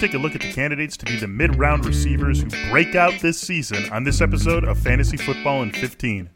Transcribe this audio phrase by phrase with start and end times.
[0.00, 3.12] take a look at the candidates to be the mid round receivers who break out
[3.20, 6.30] this season on this episode of Fantasy Football in 15.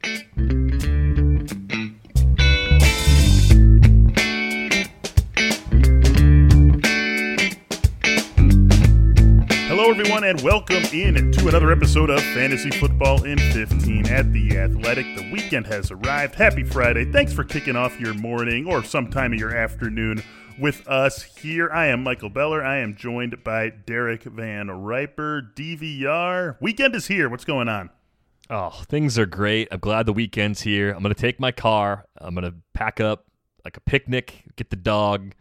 [9.66, 14.58] Hello, everyone, and welcome in to another episode of Fantasy Football in 15 at The
[14.58, 15.06] Athletic.
[15.16, 16.34] The weekend has arrived.
[16.34, 17.10] Happy Friday.
[17.10, 20.22] Thanks for kicking off your morning or some time of your afternoon
[20.58, 21.70] with us here.
[21.72, 22.64] I am Michael Beller.
[22.64, 26.56] I am joined by Derek Van Riper, DVR.
[26.60, 27.28] Weekend is here.
[27.28, 27.90] What's going on?
[28.50, 29.68] Oh, things are great.
[29.72, 30.90] I'm glad the weekend's here.
[30.92, 32.04] I'm going to take my car.
[32.18, 33.24] I'm going to pack up
[33.64, 35.32] like a picnic, get the dog,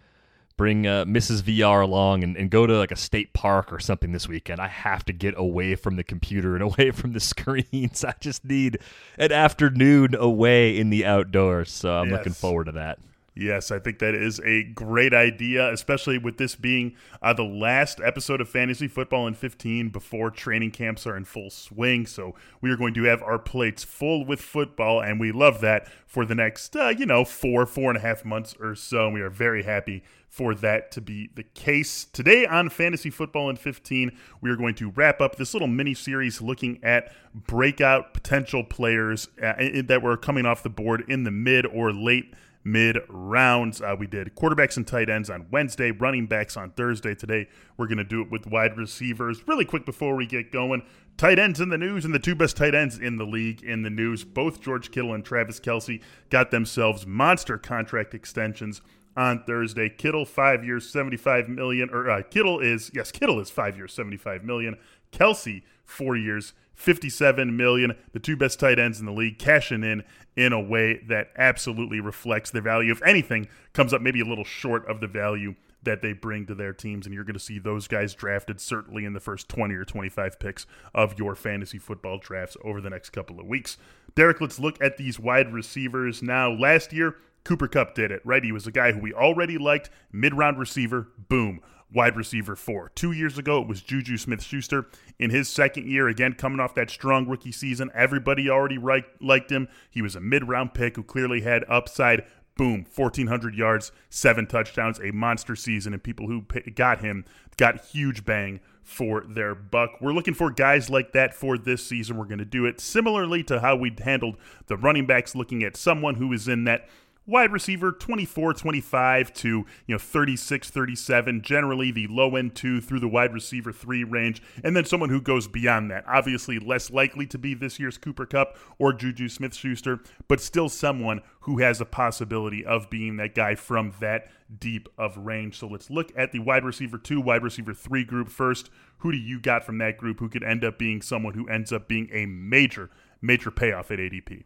[0.55, 1.41] bring uh, Mrs.
[1.41, 4.61] VR along, and, and go to like a state park or something this weekend.
[4.61, 8.05] I have to get away from the computer and away from the screens.
[8.05, 8.80] I just need
[9.17, 11.72] an afternoon away in the outdoors.
[11.72, 12.17] So I'm Yes.
[12.20, 13.00] looking forward to that.
[13.35, 17.99] Yes, I think that is a great idea, especially with this being uh, the last
[17.99, 22.05] episode of Fantasy Football in 15 before training camps are in full swing.
[22.05, 25.88] So we are going to have our plates full with football, and we love that
[26.05, 29.05] for the next, uh, you know, four, four and a half months or so.
[29.05, 32.05] And we are very happy for that to be the case.
[32.05, 35.95] Today on Fantasy Football in 15, we are going to wrap up this little mini
[35.95, 39.53] series looking at breakout potential players uh,
[39.86, 42.33] that were coming off the board in the mid or late
[42.64, 43.81] mid rounds.
[43.81, 47.16] Uh, we did quarterbacks and tight ends on Wednesday, running backs on Thursday.
[47.16, 47.47] Today,
[47.78, 49.47] we're going to do it with wide receivers.
[49.47, 50.83] Really quick before we get going,
[51.17, 53.83] tight ends in the news, and the two best tight ends in the league in
[53.83, 54.23] the news.
[54.23, 58.81] Both George Kittle and Travis Kelce got themselves monster contract extensions.
[59.16, 61.92] On Thursday, Kittle five years, seventy-five million.
[61.92, 64.75] Or uh, Kittle is yes, Kittle is five years, seventy-five million.
[65.11, 67.95] Kelsey four years, 57 million.
[68.11, 70.03] The two best tight ends in the league cashing in
[70.35, 72.91] in a way that absolutely reflects their value.
[72.91, 76.55] If anything, comes up maybe a little short of the value that they bring to
[76.55, 79.73] their teams, and you're going to see those guys drafted certainly in the first 20
[79.75, 83.77] or 25 picks of your fantasy football drafts over the next couple of weeks.
[84.15, 86.52] Derek, let's look at these wide receivers now.
[86.52, 88.43] Last year, Cooper Kupp did it, right?
[88.43, 91.61] He was a guy who we already liked, mid round receiver, boom
[91.93, 92.92] wide receiver four.
[92.95, 94.87] Two years ago, it was Juju Smith Schuster.
[95.20, 99.52] In his second year, again, coming off that strong rookie season, everybody already ri- liked
[99.52, 99.67] him.
[99.89, 102.26] He was a mid round pick who clearly had upside.
[102.55, 106.43] Boom, 1,400 yards, seven touchdowns, a monster season, and people who
[106.75, 107.25] got him
[107.58, 109.99] got huge bang for their buck.
[109.99, 112.15] We're looking for guys like that for this season.
[112.15, 114.37] We're going to do it similarly to how we handled
[114.67, 116.87] the running backs, looking at someone who is in that
[117.26, 123.00] wide receiver 24 25 to you know 36 37 generally the low end 2 through
[123.00, 126.04] the wide receiver 3 range and then someone who goes beyond that.
[126.08, 131.22] Obviously less likely to be this year's Cooper Kupp or Juju Smith-Schuster but still someone
[131.42, 134.30] who has a possibility of being that guy from that
[134.60, 135.57] deep of range.
[135.57, 138.69] So let's look at the wide receiver 2 wide receiver 3 group first.
[138.98, 141.72] Who do you got from that group who could end up being someone who ends
[141.72, 142.90] up being a major
[143.22, 144.44] major payoff at ADP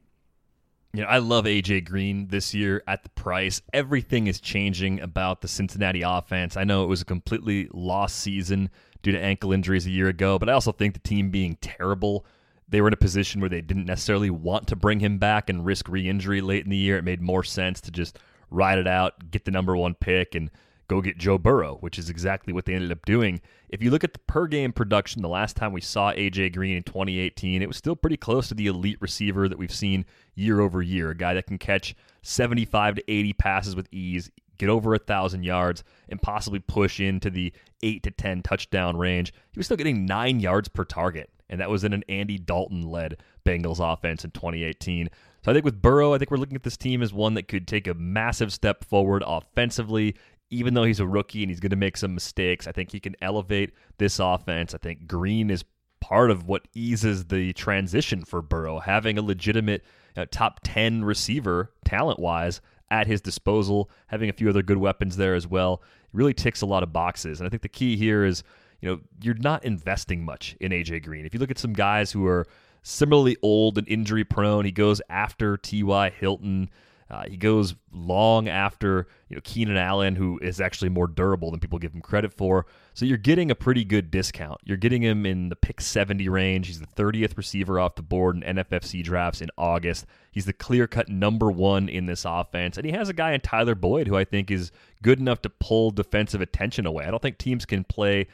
[0.97, 3.61] You know, I love AJ Green this year at the price.
[3.71, 6.57] Everything is changing about the Cincinnati offense.
[6.57, 8.71] I know it was a completely lost season
[9.03, 12.25] due to ankle injuries a year ago, but I also think the team being terrible,
[12.67, 15.63] they were in a position where they didn't necessarily want to bring him back and
[15.63, 16.97] risk re-injury late in the year.
[16.97, 18.17] It made more sense to just
[18.49, 20.49] ride it out, get the number one pick, and
[20.87, 23.41] go get Joe Burrow, which is exactly what they ended up doing.
[23.69, 26.77] If you look at the per game production, the last time we saw AJ Green
[26.77, 30.05] in 2018, it was still pretty close to the elite receiver that we've seen
[30.35, 31.09] year over year.
[31.09, 35.43] A guy that can catch 75 to 80 passes with ease, get over a thousand
[35.43, 37.51] yards, and possibly push into the
[37.83, 39.33] eight to 10 touchdown range.
[39.51, 42.89] He was still getting nine yards per target, and that was in an Andy Dalton
[42.89, 45.09] led Bengals offense in 2018.
[45.43, 47.47] So I think with Burrow, I think we're looking at this team as one that
[47.47, 50.15] could take a massive step forward offensively.
[50.49, 52.99] Even though he's a rookie and he's going to make some mistakes, I think he
[52.99, 54.73] can elevate this offense.
[54.73, 55.65] I think Green is
[55.99, 59.83] part of what eases the transition for Burrow, having a legitimate
[60.15, 64.77] you know, top 10 receiver talent wise at his disposal, having a few other good
[64.77, 65.81] weapons there as well.
[66.13, 67.39] Really ticks a lot of boxes.
[67.39, 68.43] And I think the key here is,
[68.79, 71.25] you know, you're not investing much in AJ Green.
[71.25, 72.47] If you look at some guys who are
[72.83, 76.09] similarly old and injury prone, he goes after T.Y.
[76.11, 76.69] Hilton.
[77.09, 81.59] Uh, he goes long after you know Keenan Allen, who is actually more durable than
[81.59, 82.65] people give him credit for.
[82.93, 84.59] So you're getting a pretty good discount.
[84.65, 86.67] You're getting him in the pick 70 range.
[86.67, 90.05] He's the 30th receiver off the board in NFFC drafts in August.
[90.31, 93.41] He's the clear cut number one in this offense, and he has a guy in
[93.41, 94.71] Tyler Boyd who I think is
[95.01, 97.05] good enough to pull defensive attention away.
[97.05, 98.27] I don't think teams can play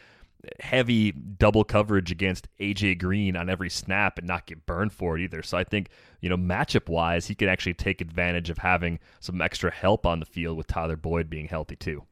[0.59, 5.23] heavy double coverage against AJ Green on every snap and not get burned for it
[5.23, 5.41] either.
[5.41, 5.89] So I think,
[6.21, 10.19] you know, matchup wise, he could actually take advantage of having some extra help on
[10.19, 12.03] the field with Tyler Boyd being healthy too.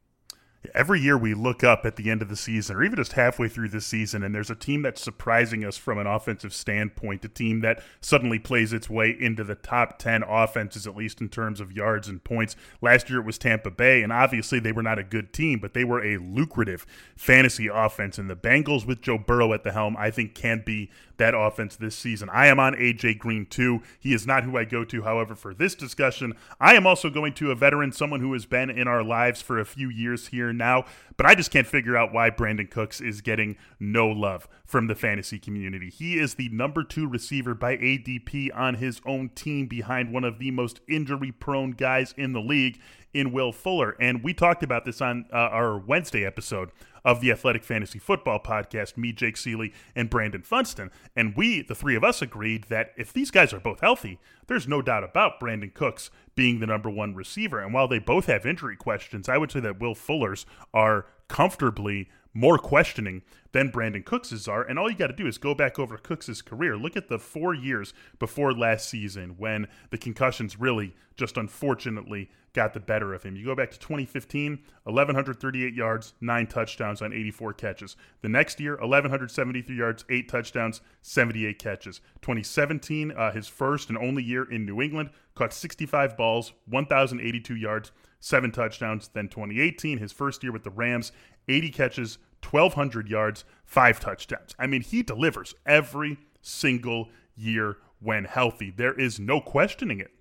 [0.76, 3.48] Every year we look up at the end of the season or even just halfway
[3.48, 7.28] through the season and there's a team that's surprising us from an offensive standpoint a
[7.28, 11.60] team that suddenly plays its way into the top 10 offenses at least in terms
[11.60, 12.56] of yards and points.
[12.80, 15.74] Last year it was tampa bay and obviously they were not a good team but
[15.74, 16.86] they were a lucrative
[17.16, 20.90] fantasy offense and the bengals with joe burrow at the helm i think can be
[21.22, 24.66] that offense this season i am on aj green too he is not who i
[24.66, 28.34] go to however for this discussion i am also going to a veteran someone who
[28.34, 30.86] has been in our lives for a few years here now,
[31.18, 34.96] but I just can't figure out why Brandin Cooks is getting no love from the
[34.96, 35.90] fantasy community.
[35.90, 40.40] He is the number two receiver by ADP on his own team behind one of
[40.40, 42.80] the most injury prone guys in the league
[43.14, 43.96] in Will Fuller.
[44.00, 46.72] And we talked about this on uh, our Wednesday episode
[47.04, 50.92] of the Athletic Fantasy Football Podcast, me, Jake Ciely, and Brandon Funston.
[51.16, 54.68] And we, the three of us, agreed that if these guys are both healthy, there's
[54.68, 57.60] no doubt about Brandin Cooks being the number one receiver.
[57.60, 62.10] And while they both have injury questions, I would say that Will Fuller's are comfortably
[62.34, 63.22] more questioning
[63.52, 64.64] than Brandin Cooks's are.
[64.64, 66.78] And all you got to do is go back over Cooks's career.
[66.78, 72.74] Look at the four years before last season when the concussions really just unfortunately got
[72.74, 73.36] the better of him.
[73.36, 77.96] You go back to 2015, 1,138 yards, nine touchdowns on 84 catches.
[78.22, 82.02] The next year, 1,173 yards, eight touchdowns, 78 catches.
[82.22, 87.92] 2017, uh, his first and only year in New England, caught 65 balls, 1,082 yards,
[88.20, 89.10] seven touchdowns.
[89.14, 91.12] Then 2018, his first year with the Rams,
[91.48, 92.18] 80 catches,
[92.50, 94.56] 1,200 yards, five touchdowns.
[94.60, 98.74] I mean, he delivers every single year when healthy.
[98.76, 100.12] There is no questioning it.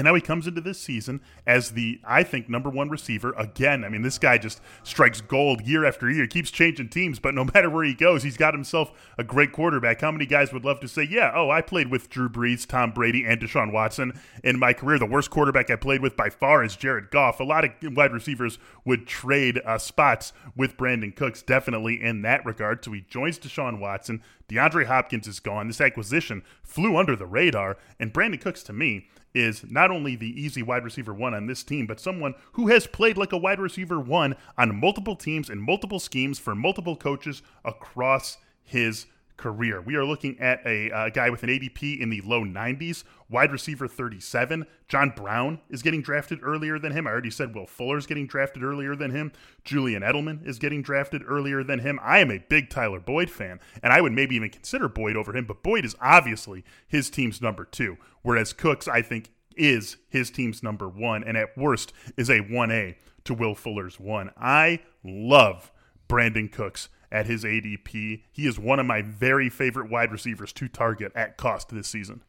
[0.00, 3.34] And now he comes into this season as the, I think, number one receiver.
[3.36, 6.22] Again, I mean, this guy just strikes gold year after year.
[6.22, 9.52] He keeps changing teams, but no matter where he goes, he's got himself a great
[9.52, 10.00] quarterback.
[10.00, 12.92] How many guys would love to say, yeah, oh, I played with Drew Brees, Tom
[12.92, 14.98] Brady, and Deshaun Watson in my career.
[14.98, 17.38] The worst quarterback I played with by far is Jared Goff.
[17.38, 22.46] A lot of wide receivers would trade uh, spots with Brandin Cooks, definitely in that
[22.46, 22.82] regard.
[22.82, 24.22] So he joins Deshaun Watson.
[24.48, 25.66] DeAndre Hopkins is gone.
[25.66, 27.76] This acquisition flew under the radar.
[27.98, 31.62] And Brandin Cooks, to me, is not only the easy wide receiver one on this
[31.62, 35.62] team, but someone who has played like a wide receiver one on multiple teams and
[35.62, 39.06] multiple schemes for multiple coaches across his
[39.40, 39.80] career.
[39.80, 43.50] We are looking at a uh, guy with an ADP in the low 90s, wide
[43.50, 44.66] receiver 37.
[44.86, 47.06] John Brown is getting drafted earlier than him.
[47.06, 49.32] I already said Will Fuller is getting drafted earlier than him.
[49.64, 51.98] Julian Edelman is getting drafted earlier than him.
[52.02, 55.34] I am a big Tyler Boyd fan, and I would maybe even consider Boyd over
[55.34, 60.30] him, but Boyd is obviously his team's number two, whereas Cooks, I think, is his
[60.30, 64.30] team's number one, and at worst is a 1A to Will Fuller's one.
[64.36, 65.72] I love
[66.08, 68.22] Brandin Cooks at his ADP.
[68.32, 72.22] He is one of my very favorite wide receivers to target at cost this season.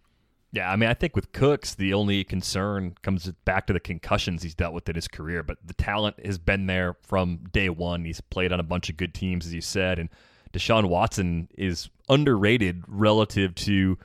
[0.53, 4.43] Yeah, I mean, I think with Cooks, the only concern comes back to the concussions
[4.43, 8.03] he's dealt with in his career, but the talent has been there from day one.
[8.03, 10.09] He's played on a bunch of good teams, as you said, and
[10.51, 13.97] Deshaun Watson is underrated relative to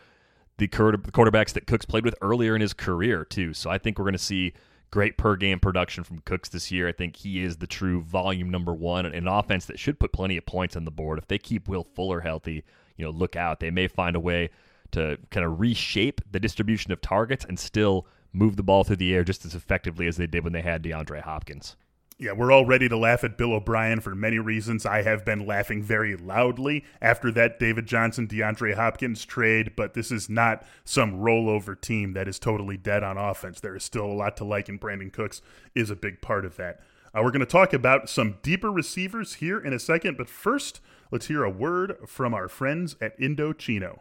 [0.58, 3.52] the quarterbacks that Cooks played with earlier in his career, too.
[3.52, 4.52] So I think we're going to see
[4.96, 6.88] great per game production from Cooks this year.
[6.88, 10.38] I think he is the true volume number one an offense that should put plenty
[10.38, 11.18] of points on the board.
[11.18, 12.64] If they keep Will Fuller healthy,
[12.96, 13.60] you know, look out.
[13.60, 14.48] They may find a way
[14.92, 19.14] to kind of reshape the distribution of targets and still move the ball through the
[19.14, 21.76] air just as effectively as they did when they had DeAndre Hopkins.
[22.18, 24.86] Yeah, we're all ready to laugh at Bill O'Brien for many reasons.
[24.86, 30.10] I have been laughing very loudly after that David Johnson DeAndre Hopkins trade, but this
[30.10, 33.60] is not some rollover team that is totally dead on offense.
[33.60, 35.42] There is still a lot to like, and Brandin Cooks
[35.74, 36.80] is a big part of that.
[37.14, 40.80] Uh, we're going to talk about some deeper receivers here in a second, but first,
[41.10, 43.98] let's hear a word from our friends at Indochino.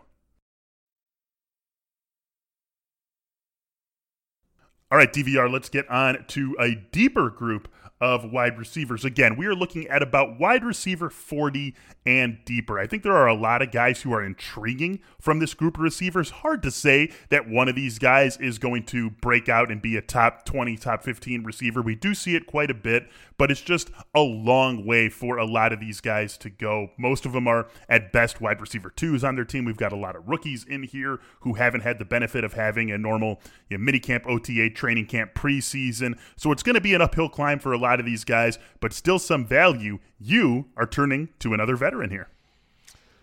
[4.95, 7.67] All right, DVR, let's get on to a deeper group
[8.01, 9.05] of wide receivers.
[9.05, 11.75] Again, we are looking at about wide receiver 40
[12.05, 12.77] and deeper.
[12.77, 15.81] I think there are a lot of guys who are intriguing from this group of
[15.81, 16.29] receivers.
[16.29, 19.95] Hard to say that one of these guys is going to break out and be
[19.95, 21.81] a top 20, top 15 receiver.
[21.81, 25.45] We do see it quite a bit, but it's just a long way for a
[25.45, 26.91] lot of these guys to go.
[26.97, 29.65] Most of them are at best wide receiver twos on their team.
[29.65, 32.91] We've got a lot of rookies in here who haven't had the benefit of having
[32.91, 36.15] a normal you know, minicamp OTA training camp preseason.
[36.35, 38.93] So it's going to be an uphill climb for a lot of these guys, but
[38.93, 39.97] still some value.
[40.19, 42.27] You are turning to another veteran here.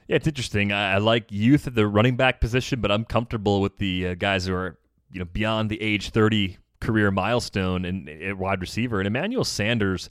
[0.09, 0.73] Yeah, it's interesting.
[0.73, 4.15] I, I like youth at the running back position, but I'm comfortable with the uh,
[4.15, 4.77] guys who are
[5.13, 8.99] you know beyond the age 30 career milestone and at wide receiver.
[8.99, 10.11] And Emmanuel Sanders,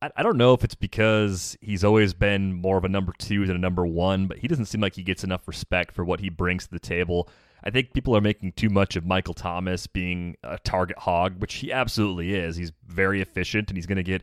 [0.00, 3.44] I, I, don't know if it's because he's always been more of a number two
[3.44, 6.20] than a number one, but he doesn't seem like he gets enough respect for what
[6.20, 7.28] he brings to the table.
[7.66, 11.54] I think people are making too much of Michael Thomas being a target hog, which
[11.54, 12.54] he absolutely is.
[12.54, 14.22] He's very efficient and he's going to get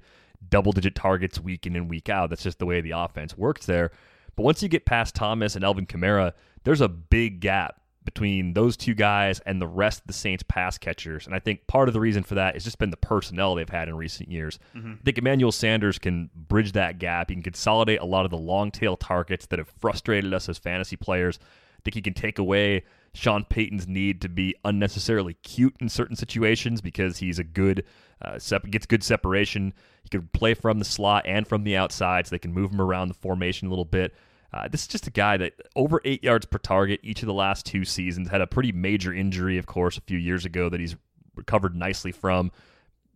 [0.49, 2.29] double digit targets week in and week out.
[2.29, 3.91] That's just the way the offense works there.
[4.37, 6.31] But once you get past Thomas and Alvin Kamara,
[6.63, 10.77] there's a big gap between those two guys and the rest of the Saints pass
[10.77, 11.25] catchers.
[11.25, 13.67] And I think part of the reason for that has just been the personnel they've
[13.67, 14.57] had in recent years.
[14.73, 14.93] Mm-hmm.
[14.93, 17.29] I think Emmanuel Sanders can bridge that gap.
[17.29, 20.57] He can consolidate a lot of the long tail targets that have frustrated us as
[20.57, 21.39] fantasy players.
[21.41, 22.83] I think he can take away
[23.13, 27.83] Sean Payton's need to be unnecessarily cute in certain situations because he's a good
[28.21, 29.73] uh, sep- gets good separation.
[30.03, 32.81] He can play from the slot and from the outside, so they can move him
[32.81, 34.13] around the formation a little bit.
[34.53, 37.33] Uh, this is just a guy that over eight yards per target each of the
[37.33, 38.29] last two seasons.
[38.29, 40.95] Had a pretty major injury, of course, a few years ago that he's
[41.35, 42.51] recovered nicely from.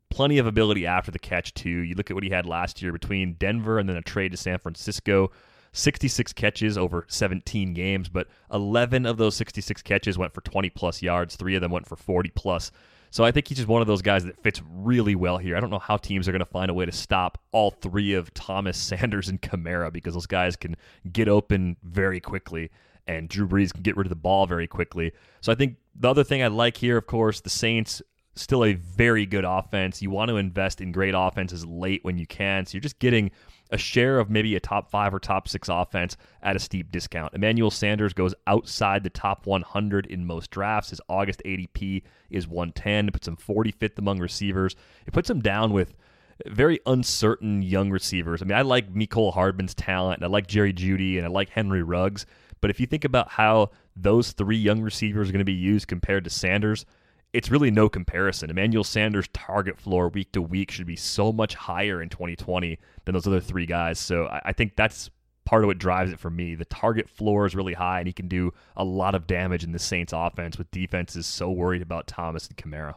[0.10, 1.70] Plenty of ability after the catch, too.
[1.70, 4.38] You look at what he had last year between Denver and then a trade to
[4.38, 5.32] San Francisco.
[5.72, 11.02] 66 catches over 17 games, but 11 of those 66 catches went for 20 plus
[11.02, 11.36] yards.
[11.36, 12.72] Three of them went for 40 plus.
[13.10, 15.56] So I think he's just one of those guys that fits really well here.
[15.56, 18.14] I don't know how teams are going to find a way to stop all three
[18.14, 20.76] of Thomas, Sanders, and Kamara because those guys can
[21.12, 22.70] get open very quickly
[23.08, 25.14] and Drew Brees can get rid of the ball very quickly.
[25.42, 28.02] So I think the other thing I like here, of course, the Saints
[28.36, 30.02] still a very good offense.
[30.02, 32.66] You want to invest in great offenses late when you can.
[32.66, 33.32] So you're just getting
[33.72, 37.34] a share of maybe a top five or top six offense at a steep discount.
[37.34, 40.92] Emmanuel Sanders goes outside the top 100 in most drafts.
[40.92, 43.08] His August ADP is 110.
[43.08, 44.76] It puts him 45th among receivers.
[45.06, 45.94] It puts him down with
[46.46, 48.42] very uncertain young receivers.
[48.42, 51.50] I mean, I like Mecole Hardman's talent, and I like Jerry Jeudy, and I like
[51.50, 52.26] Henry Ruggs.
[52.62, 55.88] But if you think about how those three young receivers are going to be used
[55.88, 56.86] compared to Sanders,
[57.34, 58.50] it's really no comparison.
[58.50, 63.14] Emmanuel Sanders' target floor week to week should be so much higher in 2020 than
[63.14, 64.00] those other three guys.
[64.00, 65.10] So I, I think that's
[65.46, 66.56] part of what drives it for me.
[66.56, 69.72] The target floor is really high, and he can do a lot of damage in
[69.72, 72.96] the Saints offense with defenses so worried about Thomas and Kamara.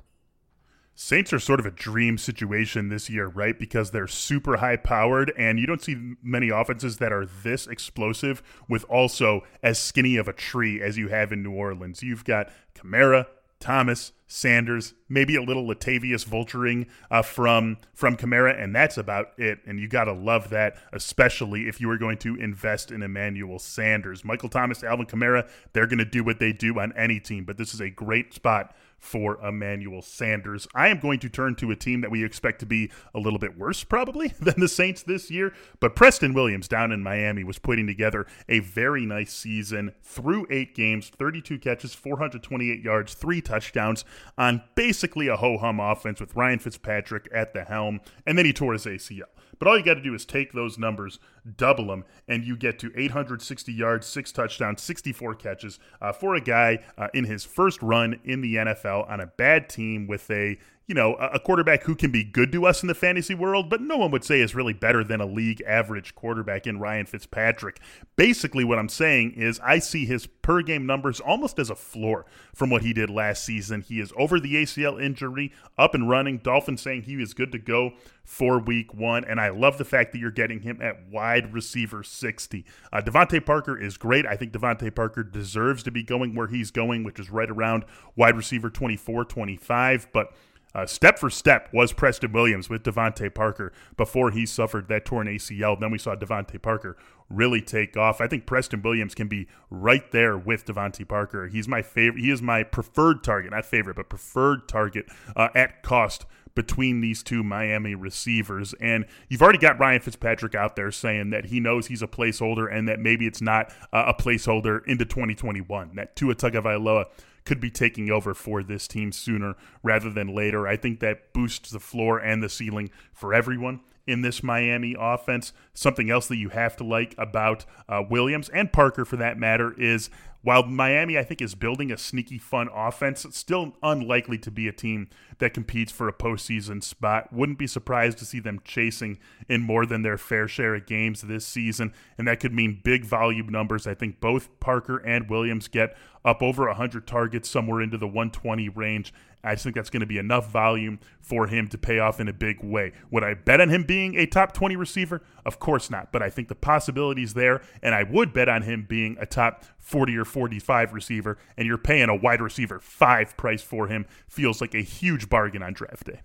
[0.95, 3.59] Saints are sort of a dream situation this year, right?
[3.59, 8.43] Because they're super high powered, and you don't see many offenses that are this explosive
[8.69, 12.03] with also as skinny of a tree as you have in New Orleans.
[12.03, 13.27] You've got Kamara,
[13.61, 19.59] Thomas, Sanders, maybe a little Latavius vulturing uh, from from Kamara, and that's about it.
[19.67, 23.59] And you got to love that, especially if you are going to invest in Emmanuel
[23.59, 25.49] Sanders, Michael Thomas, Alvin Kamara.
[25.73, 28.33] They're going to do what they do on any team, but this is a great
[28.33, 30.69] spot for Emmanuel Sanders.
[30.75, 33.39] I am going to turn to a team that we expect to be a little
[33.39, 35.53] bit worse, probably, than the Saints this year.
[35.81, 40.75] But Preston Williams down in Miami was putting together a very nice season through eight
[40.75, 44.05] games, 32 catches, 428 yards, three touchdowns
[44.37, 48.01] on basically a ho hum offense with Ryan Fitzpatrick at the helm.
[48.27, 49.23] And then he tore his ACL.
[49.61, 51.21] But all you got to do is take those numbers,
[51.57, 56.41] double them, and you get to 860 yards, six touchdowns, 64 catches uh, for a
[56.41, 60.59] guy uh, in his first run in the NFL on a bad team with a
[60.91, 63.81] you know, a quarterback who can be good to us in the fantasy world, but
[63.81, 67.79] no one would say is really better than a league average quarterback in Ryan Fitzpatrick.
[68.17, 72.27] Basically, what I'm saying is I see his per game numbers almost as a floor
[72.53, 73.83] from what he did last season.
[73.83, 76.39] He is over the ACL injury, up and running.
[76.39, 77.93] Dolphins saying he is good to go
[78.25, 79.25] for week one.
[79.25, 82.65] And I love the fact that you're getting him at wide receiver 60.
[82.93, 84.27] Uh, DeVante Parker is great.
[84.27, 87.85] I think DeVante Parker deserves to be going where he's going, which is right around
[88.17, 90.09] wide receiver 24, 25.
[90.13, 90.33] But
[90.75, 95.27] uh, step for step was Preston Williams with DeVante Parker before he suffered that torn
[95.27, 95.79] ACL.
[95.79, 96.97] Then we saw DeVante Parker
[97.29, 98.21] really take off.
[98.21, 101.49] I think Preston Williams can be right there with DeVante Parker.
[101.49, 102.21] He's my favorite.
[102.21, 107.23] He is my preferred target, not favorite, but preferred target uh, at cost between these
[107.23, 108.75] two Miami receivers.
[108.81, 112.73] And you've already got Ryan Fitzpatrick out there saying that he knows he's a placeholder
[112.73, 115.95] and that maybe it's not uh, a placeholder into 2021.
[115.95, 117.07] That Tua Tagovailoa
[117.51, 120.69] could be taking over for this team sooner rather than later.
[120.69, 125.53] I think that boosts the floor and the ceiling for everyone in this Miami offense.
[125.75, 129.75] Something else that you have to like about uh, Williams and Parker, for that matter,
[129.81, 130.11] is
[130.43, 134.69] while Miami, I think, is building a sneaky, fun offense, it's still unlikely to be
[134.69, 137.31] a team that competes for a postseason spot.
[137.31, 139.19] Wouldn't be surprised to see them chasing
[139.51, 143.05] in more than their fair share of games this season, and that could mean big
[143.05, 143.87] volume numbers.
[143.87, 148.71] I think both Parker and Williams get up over 100 targets, somewhere into the 120
[148.71, 149.13] range.
[149.43, 152.29] I just think that's going to be enough volume for him to pay off in
[152.29, 152.93] a big way.
[153.11, 155.23] Would I bet on him being a top 20 receiver?
[155.45, 156.13] Of course not.
[156.13, 159.65] But I think the possibilities there, and I would bet on him being a top
[159.79, 164.61] 40 or 45 receiver, and you're paying a wide receiver five price for him, feels
[164.61, 166.21] like a huge bargain on draft day.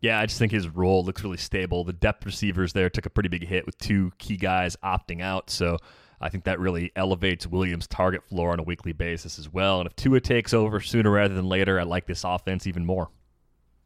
[0.00, 1.84] Yeah, I just think his role looks really stable.
[1.84, 5.50] The depth receivers there took a pretty big hit with two key guys opting out.
[5.50, 5.76] So
[6.20, 9.80] I think that really elevates Williams' target floor on a weekly basis as well.
[9.80, 13.10] And if Tua takes over sooner rather than later, I like this offense even more.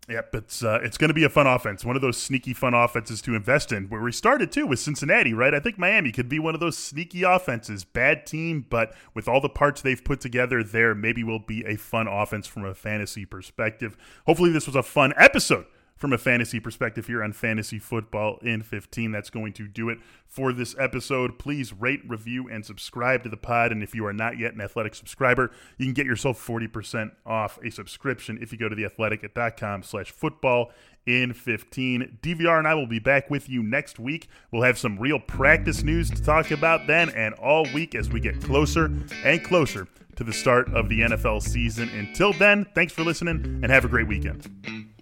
[0.08, 1.82] Yep, it's uh, it's going to be a fun offense.
[1.82, 3.88] One of those sneaky fun offenses to invest in.
[3.88, 5.54] Where we started too with Cincinnati, right?
[5.54, 7.84] I think Miami could be one of those sneaky offenses.
[7.84, 11.76] Bad team, but with all the parts they've put together, there maybe will be a
[11.76, 13.96] fun offense from a fantasy perspective.
[14.26, 15.64] Hopefully, this was a fun episode
[15.96, 19.12] from a fantasy perspective here on Fantasy Football in 15.
[19.12, 21.38] That's going to do it for this episode.
[21.38, 23.72] Please rate, review, and subscribe to the pod.
[23.72, 27.58] And if you are not yet an athletic subscriber, you can get yourself 40% off
[27.62, 30.72] a subscription if you go to theathletic.com slash football
[31.06, 32.18] in 15.
[32.22, 34.28] DVR and I will be back with you next week.
[34.50, 38.20] We'll have some real practice news to talk about then and all week as we
[38.20, 38.90] get closer
[39.24, 39.86] and closer
[40.16, 41.88] to the start of the NFL season.
[41.90, 44.93] Until then, thanks for listening and have a great weekend.